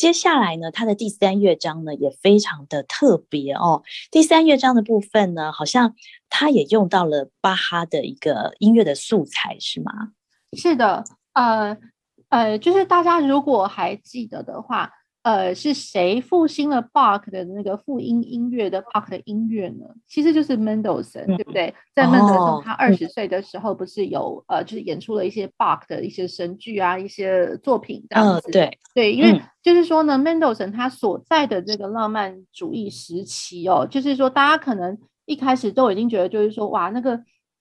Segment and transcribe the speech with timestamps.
[0.00, 3.82] 接下来呢，它的第三乐章呢也非常的特别哦。
[4.10, 5.94] 第三乐章的部分呢，好像
[6.30, 9.92] 它也用到了巴哈的一个音乐的素材，是吗？
[10.56, 11.76] 是的，呃
[12.30, 14.90] 呃，就是大家如果还记得的话。
[15.30, 19.86] 呃，是谁复兴了 Bach 的那个复音音乐的 Bach 的音乐呢？
[20.08, 21.72] 其实就是 Mendelssohn，、嗯、对不对？
[21.94, 28.50] 在 Mendelssohn 他二十岁的时候，不是有、哦、呃，就是演出了一些 Bach 的一些神剧啊，一些作品这样子。
[28.50, 37.14] 嗯、对对，因为就是说呢、嗯、Mendelssohn 他所在的这个浪漫主义时期哦，就是说大家可能一开始都已经觉得，就是说哇，那个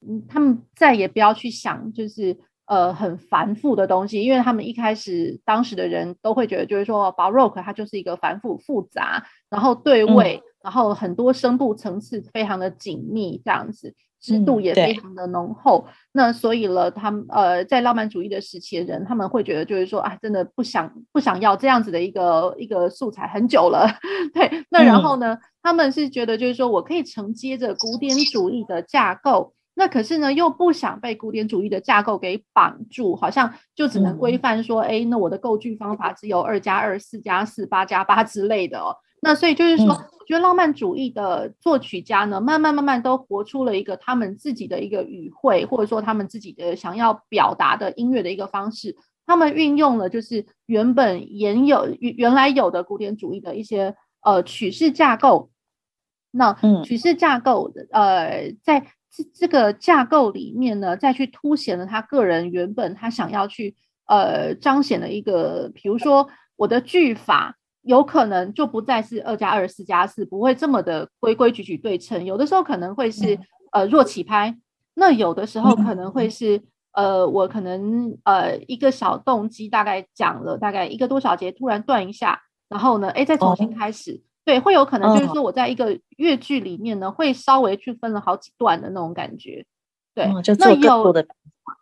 [0.07, 2.37] 嗯，他们再也不要去想，就是。
[2.69, 15.85] 呃，很繁复的东西，因为他们一开始当时的人都会觉得，就是说，Baroque 它就是一个繁复复杂，然后对位，嗯、然后很多声部层次非常的紧密，这样子，质度也非常的浓厚。
[15.87, 23.87] 嗯、那所以了，他们呃，在浪漫主义的时期的人，他们会觉得，就是说，啊，真的不想不想要这样子的一个一个素材很久了。
[24.31, 29.55] 对，那然后呢，嗯、他们是觉得，就是说我可以承接着古典主义的架构。
[29.79, 38.93] 那可是呢，又不想被古典主义的架构给绑住，好像就只能规范说，哎、嗯，那我的构句方法只有二加二、四加四、八加八之类的哦。
[39.21, 48.97] 那所以就是说，嗯、我觉得浪漫主义的作曲家呢，慢慢慢慢都活出了一个他们自己的一个语汇，或者说他们自己的想要表达的音乐的一个方式。
[49.25, 55.51] 他们运用了就是原本原有原来有的古典主义的一些呃曲式架构。
[56.31, 58.85] 那曲式架构的呃在。
[59.11, 63.75] 这这个架构里面呢，再去凸显了他个人原本他想要去
[64.07, 73.39] 呃彰显的一个，比如说我的句法有可能就不再是二加二、四加四，不会这么的规规矩矩对称，有的时候可能会是
[73.71, 74.55] 呃弱起拍，
[74.93, 84.21] 那有的时候可能会是呃我可能呃一个小动机大概讲了大概一个多小节，突然断一下，然后呢，哎再重新开始。
[84.49, 89.63] 对，会有可能就是说，我在一个越剧里面呢，嗯、会稍微去分了好几段的那种感觉。
[90.15, 91.23] 对，嗯、那有的，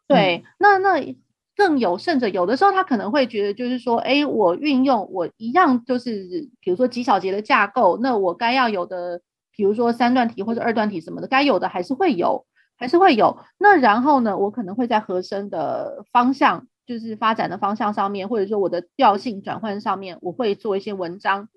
[0.05, 1.16] 对，那那
[1.55, 6.28] 更有甚者，有的时候他可能会觉得，就是说，哎，我运用我一样，就是
[6.59, 9.22] 比如说几小节的架构，那我该要有的，
[9.55, 12.45] 比如说三段体或者二段体什么的，该有的还是会有，
[12.75, 13.38] 还是会有。
[13.57, 21.47] 那然后呢，我可能会在和声的方向，就是发展的方向上面，或者说我的调性转换上面，我会做一些文章。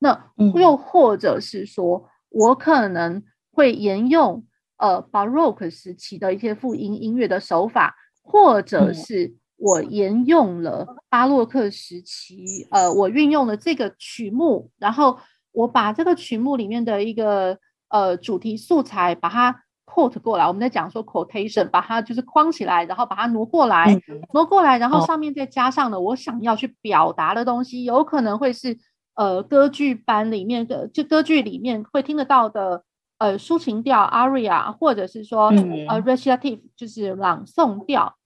[0.00, 4.44] 那又或者是说，嗯、我可能会沿用
[4.76, 15.18] 呃巴洛克时期的一些复音音乐的手法，或者是我沿用了巴洛克时期呃我运用了这个曲目，然后
[15.50, 28.78] 我把这个曲目里面的一个呃主题素材把它 quote 过来，我们在讲说 quotation，把它就是框起来，然后把它挪过来，嗯、挪过来，然后上面再加上了我想要去表达的东西，有可能会是。
[29.18, 32.84] 呃，歌剧班里面的，就歌剧里面会听得到的，
[33.18, 38.16] 呃，抒情调 aria，或者是说，嗯、呃，recitative 就是朗诵调。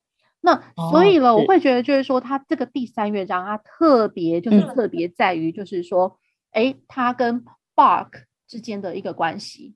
[0.43, 6.19] 那所以了，哦、我会觉得就是说，它这个第三乐章它特别就是特别在于，就是说，
[6.51, 7.43] 哎、嗯，它跟
[7.75, 8.11] Bach
[8.47, 9.75] 之间的一个关系，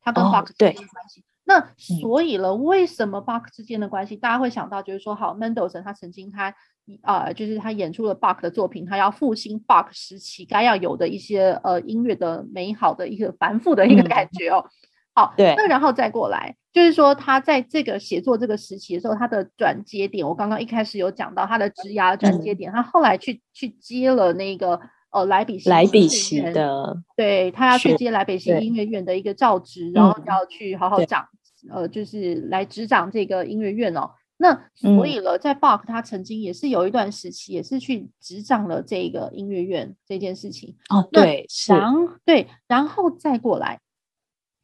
[0.00, 1.20] 它跟 Bach 之间的关系。
[1.20, 6.54] 哦那所以了，为什么 Bach 之间的关系，大家会想到就是说，好，Mendelssohn 他曾经他啊、
[7.02, 14.64] 呃，就是他演出了 Bach 的作品，他要复兴 Bach 时期该要有的一些呃音乐的美好的一个繁复的一个感觉哦。
[14.66, 14.70] 嗯、
[15.14, 24.80] 好，对，那然后再过来，就是说他在这个写作这个时期的时候，他的转接点，我刚刚一开始有讲到他的职涯转接点，嗯、他后来去去接了那个
[25.10, 31.26] 呃莱比锡莱比锡的，对他要去接莱比锡音乐院的一个教职，然后要去好好讲。
[31.70, 34.10] 呃，就是来执掌这个音乐院哦。
[34.42, 40.74] 那所以了，在 Bach 他曾经也是有一段时期，也是去执掌了这个音乐院这件事情。
[40.88, 43.78] 哦，对，然是对，然后再过来，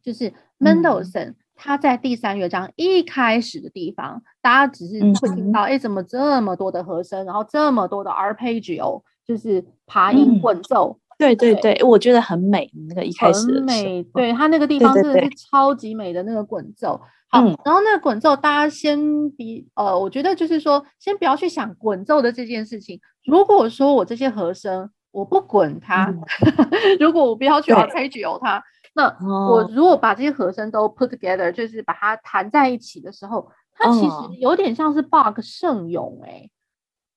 [0.02, 10.98] 就是 Mendelssohn、嗯、他在第三乐章一开始的地方，大家只是会听到，哎、嗯，怎么这么多的和声，然后这么多的 arpeggio，就是爬音滚奏。
[10.98, 12.70] 嗯对对对，对我觉得很美。
[12.88, 17.00] 那个一开始很美，对它那个地方真的是超级美的那个滚奏。
[17.28, 23.00] 好，嗯、然后那个滚奏，大家先比呃，我觉得就是说，先不要去想滚奏的这件事情。
[23.24, 26.22] 如果说我这些和声我不滚它，嗯、
[27.00, 28.62] 如果我不要去 arpeggio 它，
[28.94, 29.08] 那
[29.50, 36.48] 我如果把这些和声都 put together，就是把它弹在一起的时候，它其实有点像是 Bach 圣咏哎，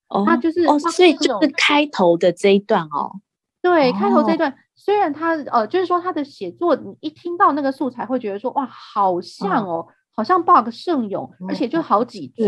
[0.08, 3.20] 哦，它就是哦，所以就是开头的这一段哦。
[3.62, 12.48] 对，开头这段、哦、虽然他呃，就是说他的写作，你一听到那个素材，会觉得说哇，好像哦，嗯、好像 Bach 圣咏，而且就好几句。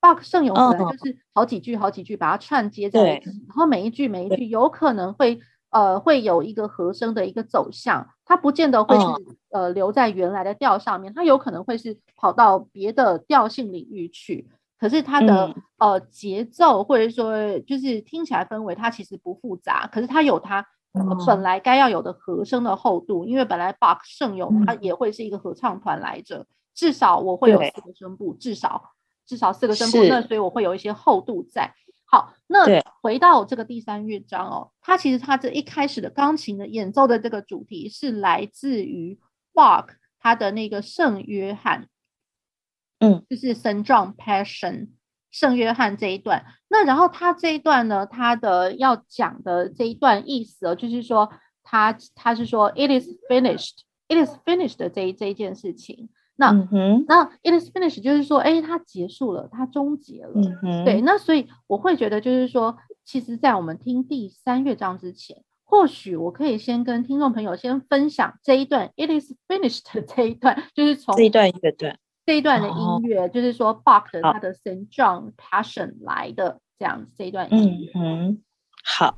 [0.00, 9.06] Bach 圣咏本来就是好几句好几句把它串接在一起，然后每一句每一句有可能会呃会有一个和声的一个走向，它不见得会是
[9.50, 14.46] 呃留在原来的调上面，它有可能会是跑到别的调性领域去。
[14.78, 28.90] 可是它的、嗯、呃节奏或者说就是听起来氛围，它其实不复杂，可是它有它、呃、本来该要有的和声的厚度，因为本来 Bach 圣咏它也会是一个合唱团来着，至少我会有四个声部，至少
[29.24, 31.72] 至少四个声部，那所以我会有一些厚度在。
[32.04, 32.66] 好，那
[33.00, 39.18] 回到这个第三乐章哦，它其实它这一开始的钢琴的演奏的这个主题是来自于
[39.54, 39.86] Bach
[40.18, 41.88] 他的那个圣约翰。
[43.04, 44.88] 嗯，就是 Saint John Passion
[45.30, 46.44] 圣约翰这一段。
[46.68, 51.30] 那然后他这一段呢，他的要讲的这一段意思哦，就是说
[51.62, 56.08] 他他是说 It is finished，It is finished 的这一这一件事情。
[56.36, 60.32] 那、嗯、那 It is finished 就是说，哎，它结束了，它终结了。
[60.64, 71.98] 嗯、对，那所以我会觉得就是说，其实，在我们听第三乐章之前，或许我可以先跟听众朋友先分享这一段 It is finished 的这一段，就是从这一段乐段。
[72.26, 77.92] 这一段的音乐，就是说 Bach 的他的 Saint John Passion 来的这样子，这一段音乐。
[77.94, 78.42] 嗯，
[78.84, 79.16] 好。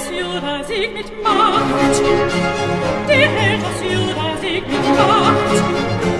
[0.00, 2.00] Das Juda Sieg mit Macht.
[3.06, 5.56] Der hält das Juda Sieg mit Macht.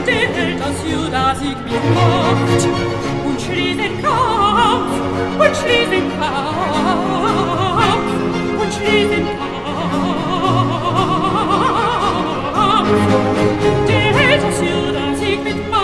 [0.06, 2.68] Der hält das Juda Sieg mit Macht.
[3.24, 4.92] Und schließt den Kampf.
[5.38, 6.60] Und schließt den Kampf.
[8.60, 9.48] Und schließt den Kampf.
[13.88, 15.79] Der hält das Juda Sieg mit Macht.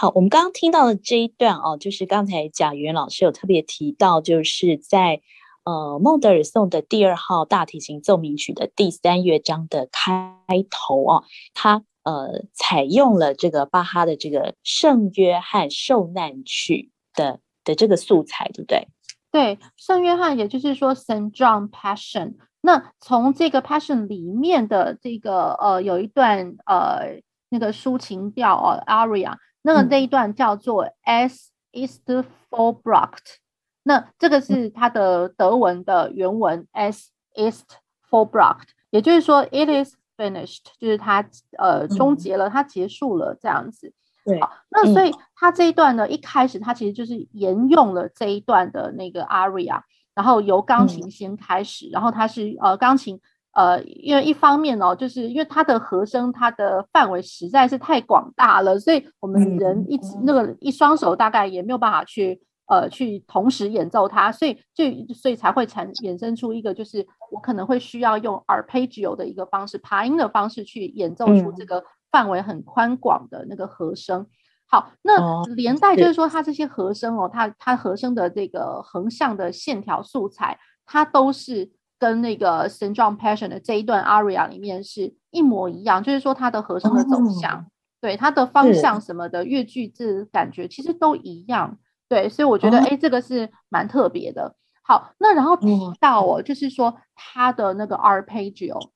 [0.00, 5.20] 好，我们刚刚听到的这一段哦，就是刚才贾元老师有特别提到，就是在
[5.64, 10.36] 呃孟德尔颂的第二号大提琴奏鸣曲的第三乐章的开
[10.70, 18.86] 头哦，他呃采用了这个巴哈的这个圣约翰受难曲的的这个素材，对不对？
[19.32, 22.36] 对，圣约翰，也就是说 Saint John Passion。
[22.60, 29.34] 那从这个 Passion 里面的这个呃有一段呃那个抒情调哦 Aria。
[29.62, 32.02] 那个这一段叫做 Es ist
[32.50, 33.36] vollbracht，
[33.82, 37.64] 那这个是它的德文的原文 Es ist
[38.10, 43.92] vollbracht，也就是说 It is finished，就是它呃终结了，它结束了这样子。
[44.24, 49.82] 对，好，那所以它这一段呢，一开始它其实就是沿用了这一段的那个 aria，
[50.14, 53.20] 然后由钢琴先开始，然后它是呃钢琴。
[53.52, 74.24] 呃，因为一方面哦，就是因为它的和声，它的范围实在是太广大了，所以我们人一直那个一双手大概也没有办法去呃去同时演奏它，所以就所以才会产衍生出一个，就是我可能会需要用 arpeggio 的一个方式，爬音的方式去演奏出这个范围很宽广的那个和声。
[74.66, 81.72] 好，那连带就是说，它这些和声哦，它它和声的这个横向的线条素材，它都是。
[81.98, 87.66] 跟那个 John Passion 的这一段 aria 里面是一模一样，就是说它的和声的走向，哦、
[88.00, 91.78] 对它的方向什么的乐句这感觉其实都一样，
[92.08, 94.54] 对，所以我觉得哎、哦，这个是蛮特别的。
[94.82, 95.66] 好，那然后提
[96.00, 98.90] 到哦，就是说它的那个 arpeggio，、嗯、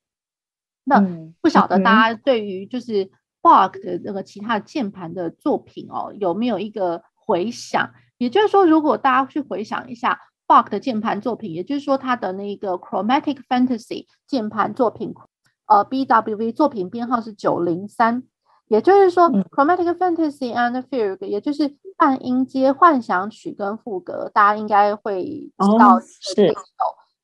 [0.85, 1.01] 那
[1.41, 3.11] 不晓得大家对于就是
[3.43, 7.91] Bach 的那个其他的键盘的作品哦，有没有一个回想？
[8.19, 10.21] 也就是说，如果大家去回想一下。
[10.47, 15.15] Bach 的键盘作品，也就是说，他的那个 Chromatic Fantasy 键盘作品，
[15.67, 18.25] 呃，BWV 作品编号是九零三，
[18.67, 25.99] 也就是说，Chromatic Fantasy and Fugue，也就是半音阶幻想曲跟副歌，大家应该会知道
[26.35, 26.55] 这首。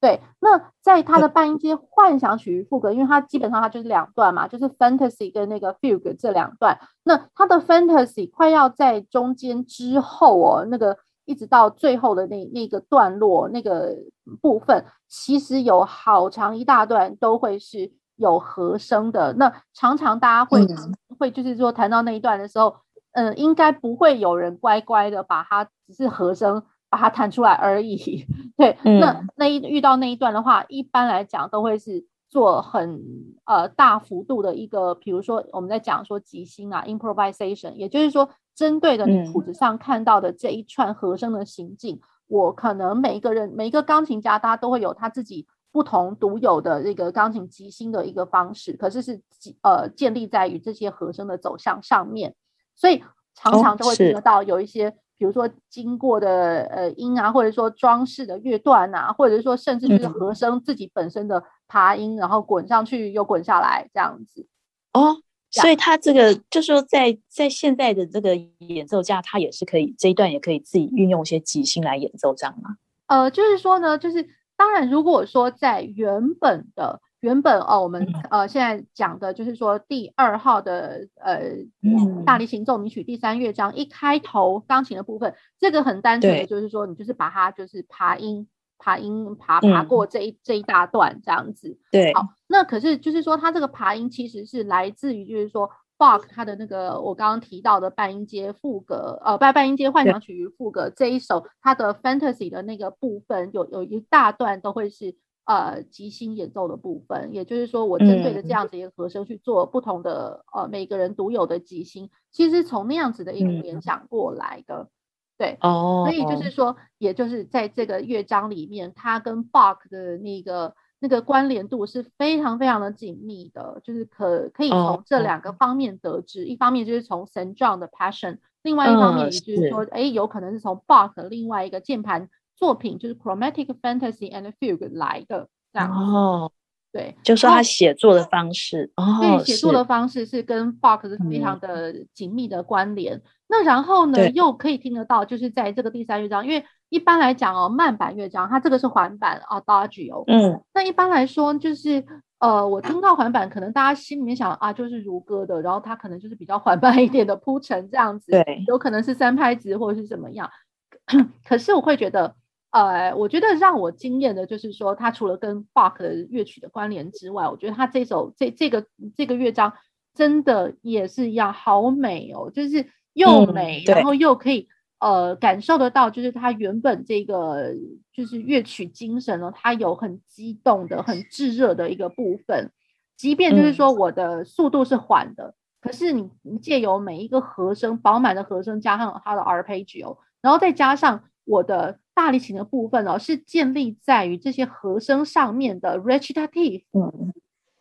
[0.01, 6.79] 对，那在他的半音阶幻想曲与副歌，因为它基本上它就是两段嘛，就是 Fantasy 跟那个 Fugue 这两段。
[7.03, 10.97] 那它的 Fantasy 快要在中间之后哦，那个。
[11.29, 13.95] 一直到最后的那那个段落那个
[14.41, 19.35] 部分，其实有好长一大段都会是有和声的。
[19.35, 22.77] 那常常大家会、嗯、会就是说谈到那一段的时候，
[23.13, 28.25] 嗯、呃，应该不会有人乖乖的把它只是和声把它弹出来而已。
[28.57, 33.03] 对，嗯、那那一遇到那一段的话，一般来讲都会是做很
[33.45, 38.31] 呃大幅度的一个，比如说我们在讲说即兴啊，improvisation，也就是说。
[38.59, 49.23] 针对的你谱子上看到的这一串和声的行进，嗯，我可能每一个人每一个钢琴家，他都会有他自己不同独有的这个钢琴即兴的一个方式，可是是
[49.63, 52.35] 呃建立在于这些和声的走向上面，
[52.75, 53.01] 所以
[53.33, 64.49] 常常都会听得到有一些，哦，比如说经过的呃音啊，或者说装饰的乐段啊，或者是说甚至就是和声自己本身的爬音，嗯，然后滚上去又滚下来这样子。
[64.93, 65.17] 哦，
[65.63, 72.77] 所以他这个就是说在，在在现在的这个演奏家，他也是可以这一段也可以自己运用一些即兴来演奏，这样吗？
[73.07, 81.39] 呃，就是说呢，就是当然，如果说在原本的原本哦，我们呃现在讲的就是说第二号的呃、
[81.83, 88.47] 嗯、大提琴奏鸣曲第三乐章一开头钢琴的部分，这个很单纯的，就是说你就是把它就是爬音。
[88.79, 95.69] 爬音爬爬过这一、嗯、这一大段这样子，对，好，那可是就是说，它这个爬音其实是来自于就是说
[95.99, 114.89] ，Bach 他的那个我刚刚提到的半音阶副格，呃，半半音阶幻想曲与赋格这一首，它的 Fantasy 的那个部分有有一大段都会是呃即兴演奏的部分，也就是说，我针对的这样子一个和声去做不同的、嗯、呃每个人独有的即兴，其实从那样子的一个联想过来的。
[115.39, 136.51] 嗯对哦，所以就是说，也就是在这个乐章里面，它跟 Bach 的那个那个关联度是非常非常的紧密的，就是可可以从这两个方面得知，一方面就是从 Saint John 的 Passion，另外一方面也就是说，哎，有可能是从 Bach 的另外一个键盘作品，就是 Chromatic Fantasy and Fugue 来的这样哦。
[136.91, 143.15] 对，就是说他写作的方式，哦，对，写作的方式是跟 Bach 是非常的紧密的关联。
[143.15, 150.25] 嗯、那然后呢，又可以听得到，就是在这个第三乐章，因为一般来讲哦，慢板乐章它这个是环板啊，Adagio。
[150.29, 152.03] 嗯，那一般来说就是
[152.39, 160.51] 呃，我听到环板，可能大家心里面想啊，就是如歌的，然后它可能就是比较缓慢一点的铺陈这样子，对，有可能是三拍子或者是怎么样。
[161.47, 162.35] 可是我会觉得。
[162.71, 168.85] 呃，我觉得让我惊艳的就是说，他除了跟 Bach 的乐曲的关联之外，我觉得他这首这这个
[169.17, 169.73] 这个乐章
[170.15, 174.69] 真的也是一样好美哦，就是又美，嗯、然后又可以
[175.01, 177.73] 呃感受得到，就是他原本这个
[178.13, 182.71] 就是乐曲精神呢，它有很激动的、很炙热的一个部分，
[183.17, 191.99] 即便就是说我的速度是缓的，嗯、可是你你借由每一个和声饱满的和声，加上它的 arpeggio，然后再加上我的。
[192.19, 196.83] 大提琴的部分哦，是建立在于这些和声上面的 recitative。
[196.93, 197.33] 嗯，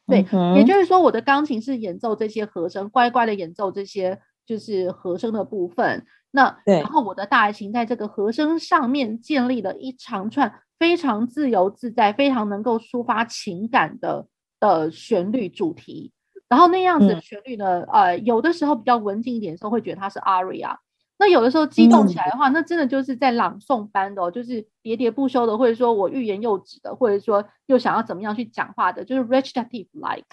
[0.06, 6.06] 对，嗯、也就是说，我的钢琴是演奏这些和声，乖乖的演奏这些就是和声的部分。
[6.30, 14.28] 那对然后我的大提琴在这个和声上面建立了一长串非常自由自在、非常能够抒发情感的
[14.60, 16.12] 的旋律主题。
[16.48, 20.78] 然后那样子的旋律呢，嗯、呃，有的时候比较文静一点的时候，会觉得它是 aria。
[21.20, 30.28] 那有的时候激动起来的话，嗯、那真的就是在朗诵般的、哦，就是喋喋不休的，或者说我欲言又止的，或者说又想要怎么样去讲话的，就是 recitative like。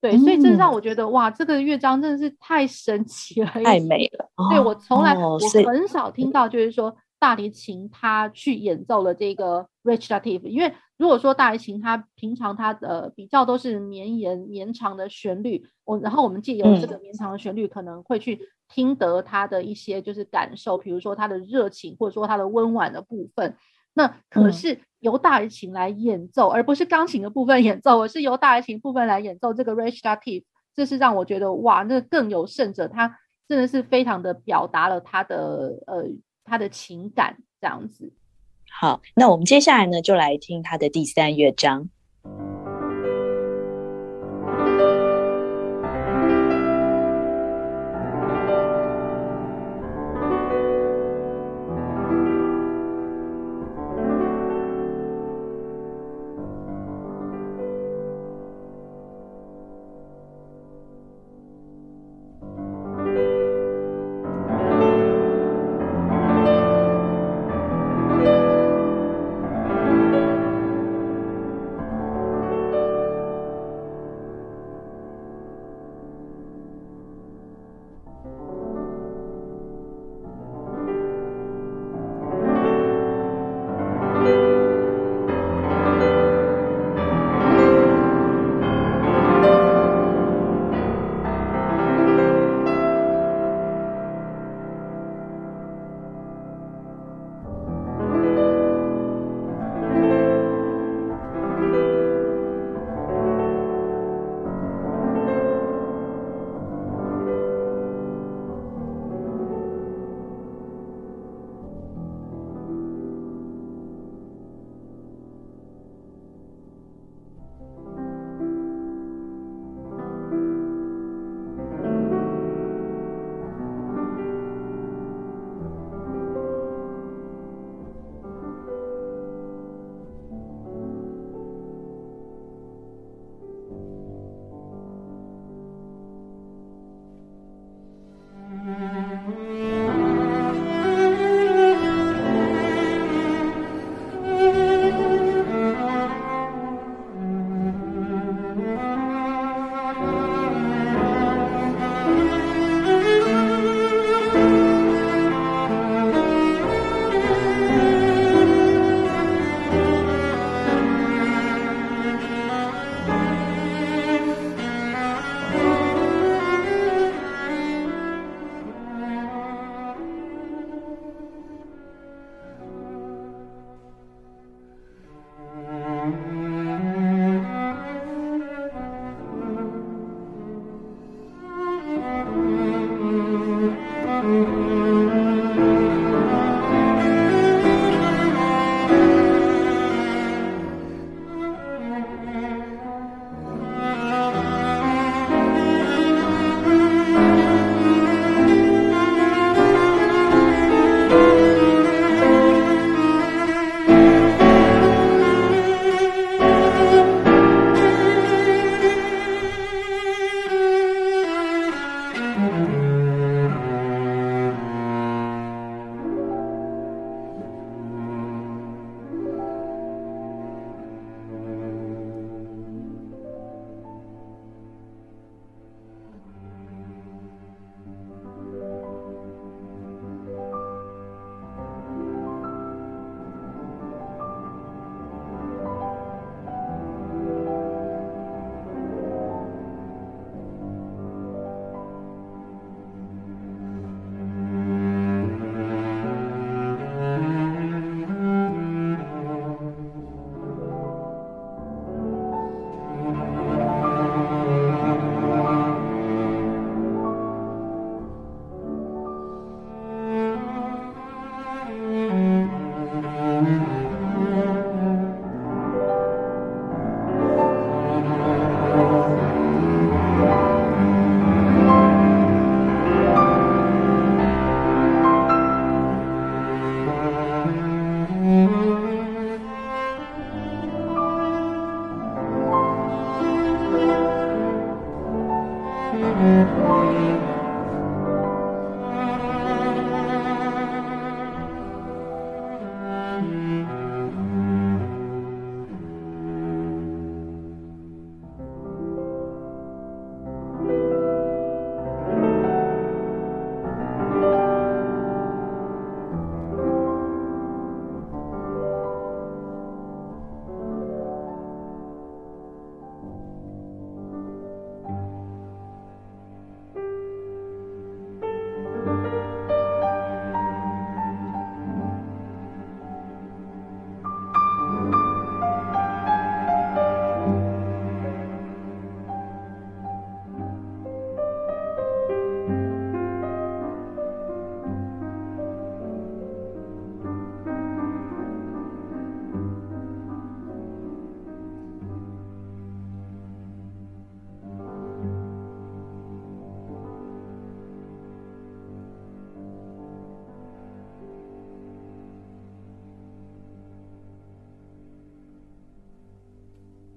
[0.00, 4.28] 对，嗯、所以这让我觉得哇，这个乐章真的是太神奇了，太美了。
[4.50, 18.40] 对，我从来、哦、我很少听到，就是说大提琴它去演奏了这个 recitative，因为如果说大提琴它平常它的比较都是绵延绵长的旋律，我然后我们借由这个绵长的旋律可能会去。
[18.68, 23.56] 听得他的一些就是感受，比如说他的热情，或者说他的温婉的部分。
[23.94, 36.04] 那可是由大提琴来演奏，嗯、而不是钢琴的部分演奏，而是由大提琴部分来演奏这个 recitative，这是让我觉得哇，那更有甚者，他真的是非常的表达了他的呃
[36.44, 38.12] 他的情感这样子。
[38.70, 41.88] 好，那我们接下来呢，就来听他的第三乐章。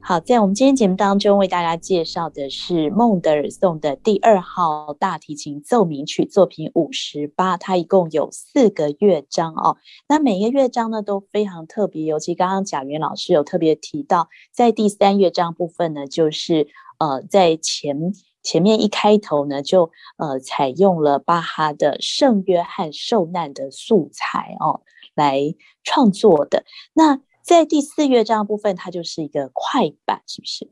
[0.10, 9.78] 好，在我们今天节目当中为大家介绍的是孟德尔颂的第二号大提琴奏鸣曲作品五十八，它一共有四个乐章哦。
[10.08, 24.82] 那每一个乐章呢都非常特别，尤其刚刚贾元老师有特别提到，在第三乐章部分呢，就是呃在前前面一开头呢就呃采用了巴哈的圣约翰受难的素材哦
[25.14, 27.22] 来创作的那。
[27.50, 30.70] 在第四乐章部分，它就是一个快板，是不是？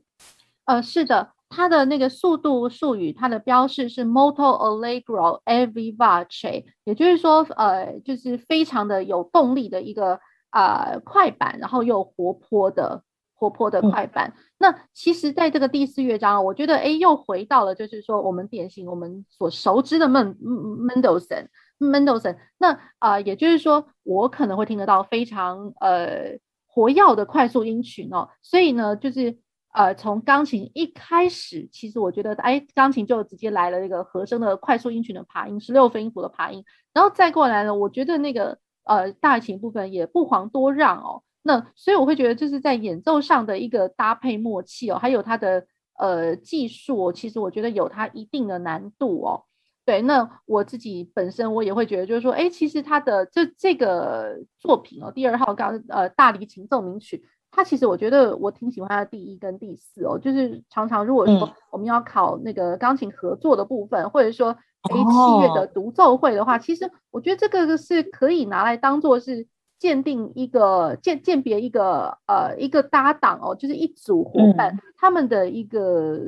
[0.64, 10.20] 呃，是的，它的那个速度术语，它的标示是 molto allegro e vivace，也就是说，呃，就是非常的有动力的一个
[10.52, 13.02] 呃快板，然后又活泼的
[13.34, 14.32] 活泼的快板。
[14.36, 21.36] 嗯、那其实，在这个第四乐章，我觉得，哎，又回到了就是说，我们典型我们所熟知的孟孟德尔颂
[21.78, 22.32] 孟德尔颂。
[22.56, 26.38] 那啊、呃，也就是说，我可能会听得到非常呃。
[26.68, 29.36] 活跃的快速音群哦，所以呢，就是
[29.72, 41.22] 呃，从钢琴一开始，其实我觉得，哎，钢琴就直接来了一个和声的快速音群的爬音，十六分音符的爬音，然后再过来呢，我觉得那个呃大提琴部分也不遑多让哦。
[41.42, 45.66] 那所以我会觉得，就是在演奏上的一个搭配默契哦，还有它的
[45.98, 49.44] 呃技术，其实我觉得有它一定的难度哦。
[49.88, 64.50] 对，那我自己本身我也会觉得，就是说，哎，其实他的这这个作品哦，第二号刚呃大提琴奏鸣曲，它其实我觉得我挺喜欢它的第一跟第四哦，就是常常如果说我们要考那个钢琴合作的部分，嗯、或者说
[64.82, 69.46] 哎器乐的独奏会的话，哦、其实我觉得这个是可以拿来当做是
[69.78, 76.20] 鉴定一个鉴鉴别一个呃一个搭档哦，就是一组伙伴、嗯、他们的一个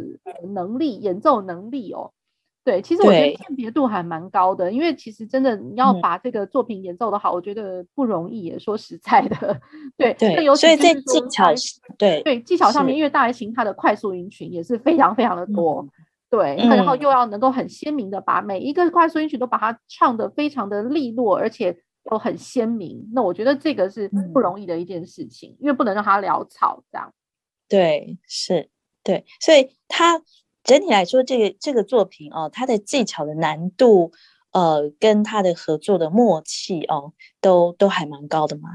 [0.54, 2.12] 能力演奏能力哦。
[2.62, 8.42] 对，其实我觉得辨别度还蛮高的，因为其实真的你要把这个作品演奏的好，嗯、我觉得不容易。
[8.42, 9.58] 也说实在的，
[9.96, 11.46] 对对，对所以在技巧
[11.96, 15.90] 对对技巧上面，因为大提琴它的快速音群也是非常非常的多，嗯、
[16.28, 21.74] 对，然后又要能够很鲜明的把每一个快速音群都把它唱的非常的利落，而且
[22.10, 23.08] 又很鲜明。
[23.14, 27.10] 那我觉得这个是不容易的一件事情，嗯、因为不能让它潦草这样。
[27.68, 28.68] 对，是，
[29.02, 30.20] 对，所以它。
[30.62, 34.12] 整体来说，这个这个作品哦，它的技巧的难度，
[34.52, 38.68] 呃，跟它的合作的默契哦，都都还蛮高的嘛。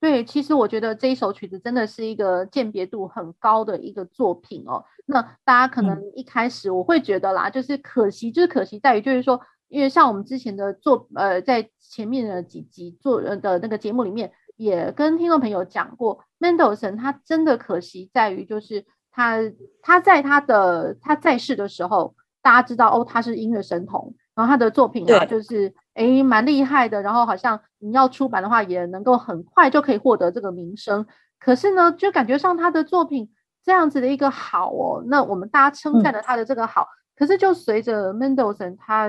[0.00, 4.84] 对，其实我觉得这一首曲子真的是一个鉴别度很高的一个作品哦。
[5.04, 18.86] 那大家可能一开始我会觉得啦，嗯、就是可惜，就是可惜在于，就是说，因为像我们之前的作，呃，在前面的几集做的那个节目里面，也跟听众朋友讲过，孟德尔颂他真的可惜在于就是。
[19.16, 19.38] 他
[19.80, 25.26] 他在他的他在世的时候，大家知道哦，他是音乐神童，然后他的作品啊，对。
[25.26, 31.06] 就是诶蛮厉害的，然后好像你要出版的话，也能够很快就可以获得这个名声。
[31.38, 33.30] 可是呢，就感觉上他的作品
[33.64, 39.08] 这样子的一个好哦，那我们大家称赞了他的这个好，嗯、可是就随着 Mendelssohn 他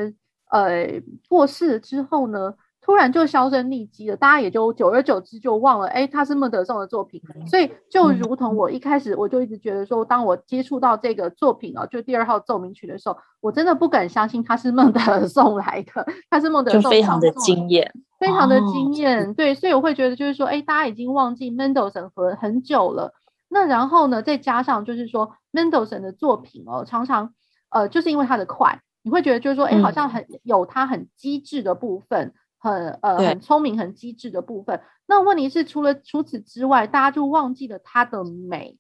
[0.52, 2.54] 呃过世了之后呢，
[2.88, 7.22] 突然就销声匿迹了，大家也就久而久之就忘了，哎，他是孟德尔颂的作品。
[7.46, 19.30] 所以就如同我一开始我就一直觉得说，当我接触到这个作品哦，就第二号奏鸣曲的时候，我真的不敢相信他是孟德尔 颂来的，他是孟德尔颂，就非常的惊艳，非常的惊艳。
[19.30, 23.12] 哦、对，所以我会觉得就是说，哎，大家已经忘记孟德尔颂很很久了。
[23.50, 27.34] 那然后呢，再加上就是说，孟德尔颂的作品哦，常常
[27.70, 32.34] 呃，就是因为他的快，你会觉得就是说，哎，好像很有他很机智的部分。
[32.60, 38.78] 很呃很聪明很机智的部分，那问题是除了除此之外，大家就忘记了它的美，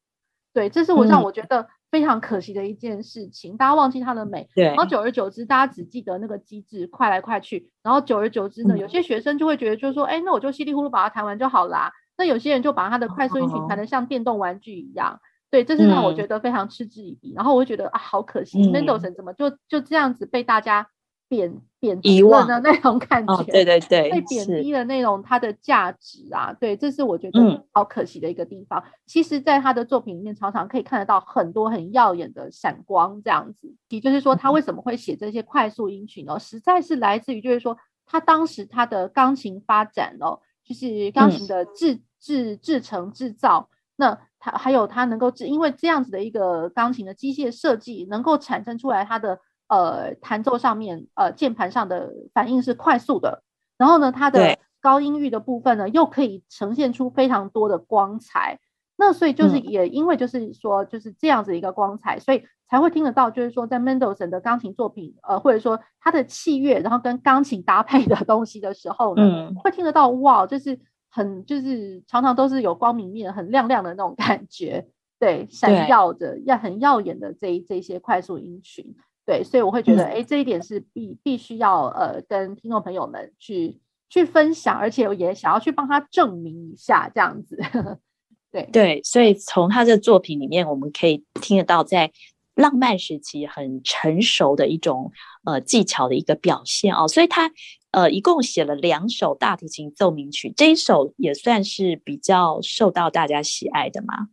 [0.53, 11.91] 对，这是我让我觉得非常可惜的一件事情，嗯、大家忘记它的美，对，然后久而久之，大家只记得那个机智快来快去，然后久而久之呢，嗯、有些学生就会觉得就是说，哎，那我就稀里糊涂把它弹完就好啦。
[12.17, 15.19] 那有些人就把他的快速音群弹得像电动玩具一样，哦、
[15.51, 20.87] 对，这是让我觉得非常嗤之以鼻，嗯、然后我会觉得啊，好可惜，，Mendelssohn 怎么就就这样子被大家。
[21.29, 28.79] 贬贬低了的那种感觉，哦、对对对，被贬低的那种它的价值啊，对，这是我觉得好可惜的一个地方。
[28.79, 33.75] 嗯、其实，在他的作品里面，常常可以看得到很多很耀眼的闪光，这样子。
[33.89, 36.33] 也就是说，他为什么会写这些快速音群呢？
[36.35, 49.37] 嗯、实在是来自于，就是说，他当时他的钢琴发展哦，就是钢琴的制制制成制造，那他还有他能够制，因为这样子的一个钢琴的机械设计，能够产生出来它的。
[49.67, 53.43] 呃，弹奏上面，呃，键盘上的反应是快速的，
[53.77, 58.59] 然后呢，它的高音域的部分呢，又可以呈现出非常多的光彩。
[58.99, 70.79] 那所以就是也因为就是说就是这样子一个光彩，嗯、所以才会听得到，就是说在 mentors 的钢琴作品，呃，或者说他的器乐，然后跟钢琴搭配的东西的时候呢，嗯、会听得到哇，就是
[71.11, 74.87] 很就是常常都是有光明面，很亮亮的那种感觉。
[75.19, 78.95] 对，闪耀着要很耀眼的这这些快速音群，
[79.27, 83.77] 对，所以我会觉得，哎、嗯，这一点是必必须要呃跟听众朋友们去
[84.09, 87.59] 去分享，而且我也想要去帮他证明一下这样子。
[88.49, 92.09] 对对，所以从他的作品里面，我们可以听得到在
[92.55, 95.11] 浪漫时期很成熟的一种
[95.43, 97.05] 呃技巧的一个表现哦。
[97.05, 97.51] 所以他
[97.91, 104.29] 呃一共写了两首大提琴奏鸣曲，这一首也算是比较受到大家喜爱的嘛？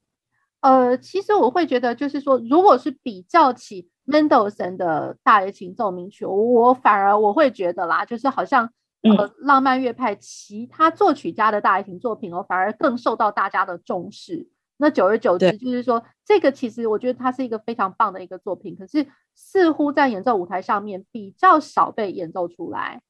[0.60, 8.70] 呃，其实我会觉得，就是说，如果是比较起 Mendelssohn 的大提琴奏鸣曲，我反而我会觉得啦，就是好像。
[9.18, 14.48] 呃，浪漫乐派其他作曲家的大提琴作品哦，反而更受到大家的重视。
[14.78, 23.02] 那久而久之，就是说，这个其实我觉得它是一个非常棒的一个作品，可是似乎在演奏舞台上面比较少被演奏出来。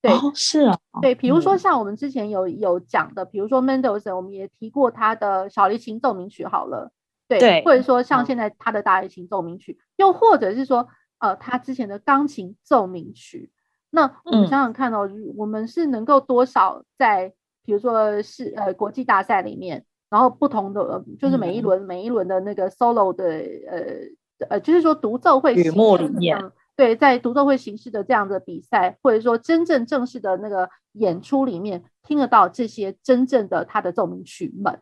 [0.00, 6.92] 对，哦、是啊，对，比如说像我们之前有有讲的，比如说 Mendelssohn，我们也提过他的小提琴奏鸣曲好了，
[7.28, 13.50] 对，对，或者说像现在他的大提琴奏鸣曲，又或者是说，呃，他之前的钢琴奏鸣曲。
[13.90, 17.32] 那我们想想看哦，嗯、我们是能够多少在，
[17.64, 26.36] 比如说是呃国际大赛里面，然后不同的呃，就是每一轮、嗯、每一轮的那个 solo 的呃呃，就是说独奏会，曲目里面，
[26.76, 34.80] 对，在独奏会形式的这样的比赛，或者说真正正式的那个演出里面，听得到这些真正的他的奏鸣曲们。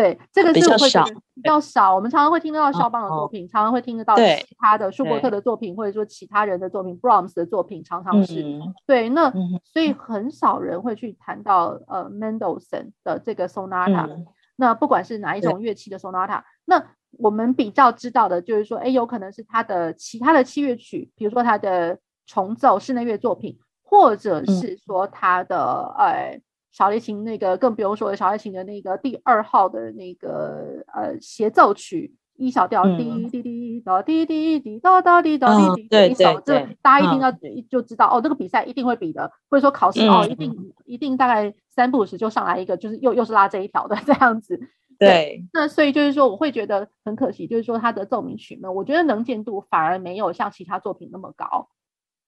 [0.00, 1.94] 对，这个是我会觉得比较少。
[1.94, 9.10] 我们常常会听得到肖邦的作品，常常会听得到其他的舒伯特的作品，或者说其他人的作品，Brahms 的作品，常常是对。
[9.10, 9.30] 那
[9.62, 14.24] 所以很少人会去谈到呃 Mendelssohn 的这个 Sonata。
[14.56, 16.82] 那不管是哪一种乐器的 Sonata，那
[17.18, 26.40] 我们比较知道的就是说，哎，有可能是他的其他的器乐曲，比如说他的重奏室内乐作品，或者是说他的呃。
[26.70, 37.30] 小提琴那个更不用说，小提琴的那个第二号的那个呃协奏曲一小调，滴滴滴哒滴滴滴哒哒滴哒滴滴，这一首，这大家一听到
[37.68, 44.58] 就知道哦，这个比赛一定会比的，或者说考试哦，一定一定大概三不五时就上来一个，就是又又是拉这一条的这样子。
[44.98, 51.68] 对，那所以就是说，我会觉得很可惜，就是说他的奏鸣曲呢，我觉得能见度反而没有像其他作品那么高。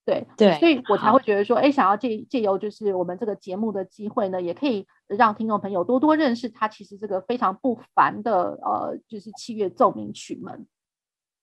[0.05, 10.67] 对对，所以我才会觉得说，哎，想要借借由就是我们这个节目的机会呢，也可以让听众朋友多多认识他，其实这个非常不凡的呃，就是器乐奏鸣曲门。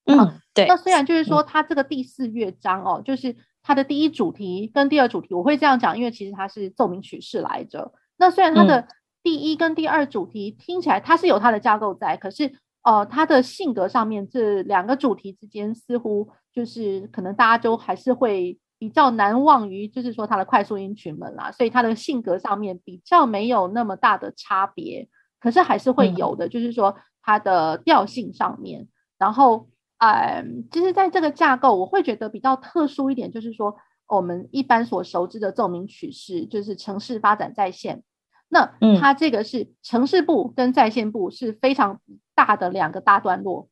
[0.06, 0.66] 嗯，对。
[0.68, 7.94] 那虽然就是说，它这个第四乐章哦，就是它的第一主题跟第二主题，我会这样讲，因为其实它是奏鸣曲式来着。
[8.18, 8.88] 那虽然它的
[9.24, 12.60] 第一跟第二主题听起来它是有它的架构在，可是。
[12.90, 25.08] 哦、呃，他的性格上面，这两个主题之间似乎就是可能大家都还是会比较难忘于，就是说他的快速音群们啦，所以他的性格上面比较没有那么大的差别，
[25.40, 28.88] 可是还是会有的，嗯、就是说他的调性上面，
[29.20, 33.76] 然后，呃，其实在这个架构，我会觉得比较特殊一点，就是说
[34.08, 38.02] 我们一般所熟知的奏鸣曲式，就是城市发展再现。
[38.50, 42.02] 那它这个是城市部跟在线部是非常
[42.36, 43.68] 大的两个大段落。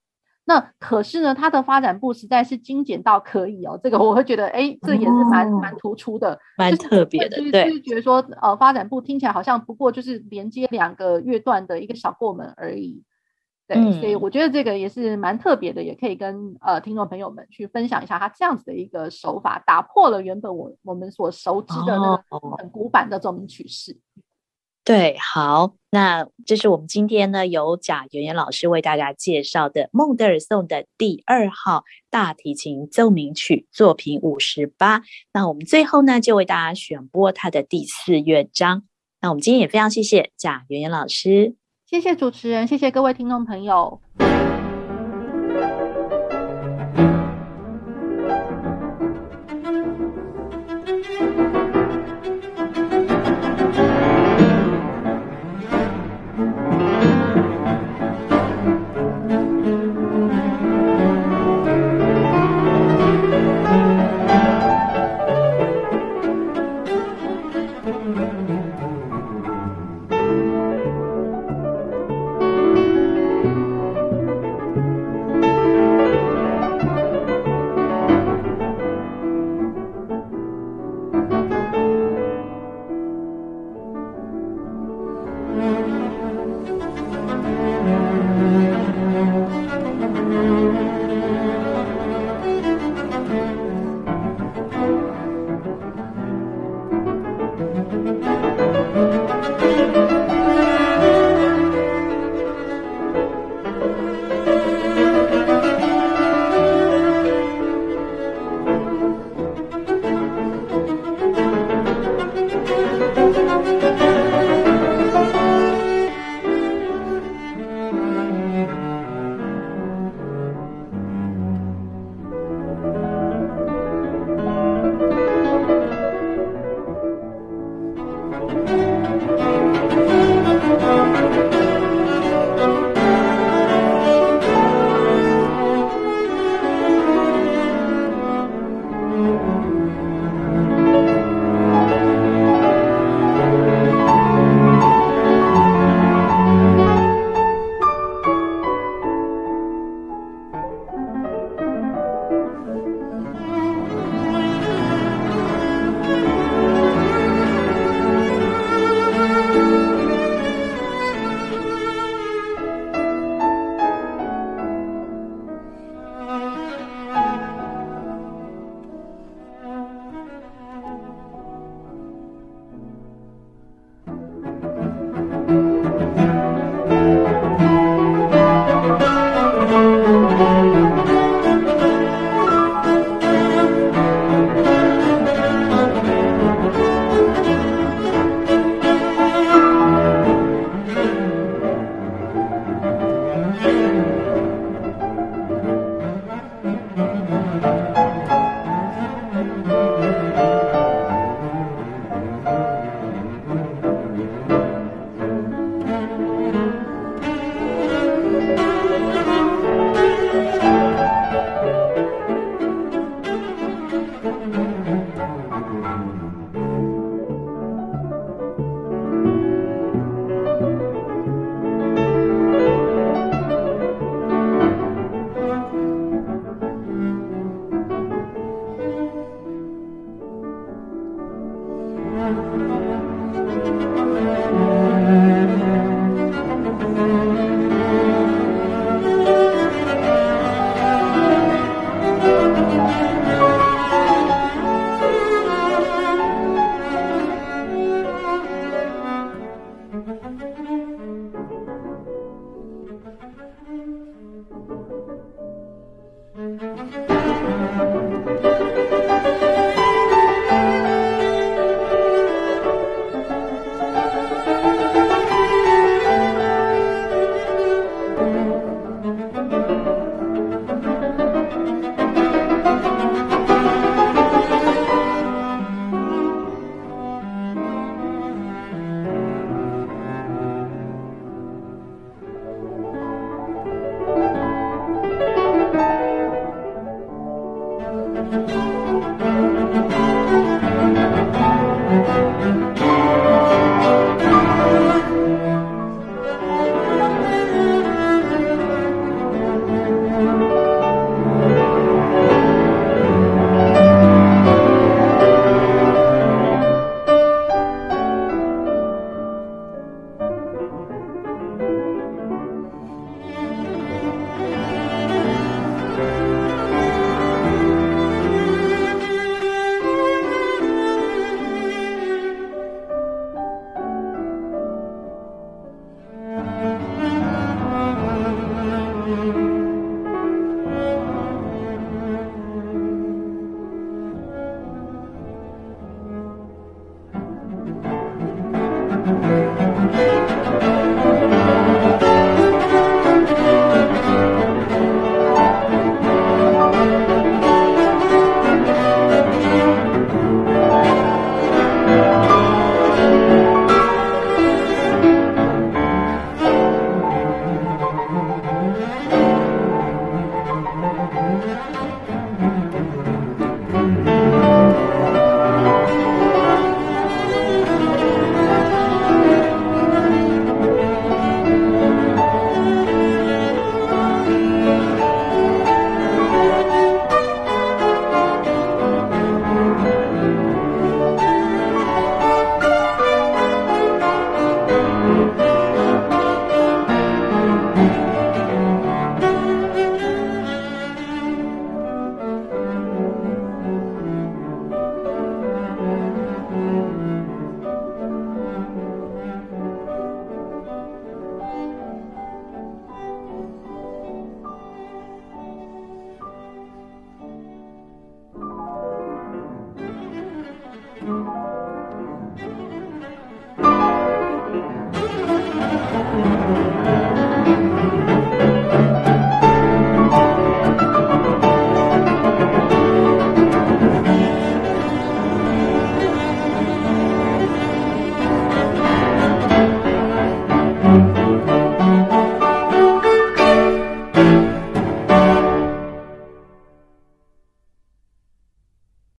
[0.49, 7.35] 那可是呢，它的发展部实在是精简到可以哦，这个我会觉得，哎，这也是蛮蛮突出的，蛮特别的。
[7.51, 13.03] 对，就是觉得说，呃，发展部听起来好像不过就是连接两个乐段的一个小过门而已。
[13.67, 23.97] 对，所以我觉得这个也是蛮特别的，也可以跟呃听众朋友们去分享一下，它这样子的一个手法，打破了原本我我们所熟知的那个很古板的奏鸣曲式。
[24.87, 35.01] 对，好，那这是我们今天呢由贾圆圆老师为大家介绍的孟德尔颂的第二号大提琴奏鸣曲作品五十八。
[35.33, 38.83] 那我们最后呢就为大家选播他的第四乐章。
[39.19, 43.99] 那我们今天也非常谢谢贾圆圆老师，谢谢主持人，谢谢各位听众朋友。